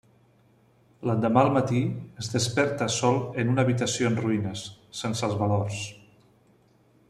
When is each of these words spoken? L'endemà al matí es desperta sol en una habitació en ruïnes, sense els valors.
L'endemà 1.09 1.43
al 1.47 1.51
matí 1.57 1.81
es 2.23 2.31
desperta 2.37 2.87
sol 2.95 3.21
en 3.43 3.53
una 3.53 3.65
habitació 3.67 4.11
en 4.13 4.19
ruïnes, 4.25 4.65
sense 5.03 5.27
els 5.29 5.41
valors. 5.45 5.81